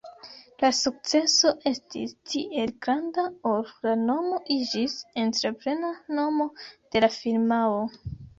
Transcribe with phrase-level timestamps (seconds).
[0.61, 7.79] La sukceso estis tiel granda ol la nomo iĝis entreprena nomo de la firmao.